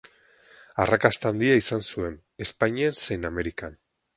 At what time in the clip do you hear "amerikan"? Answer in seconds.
3.31-3.79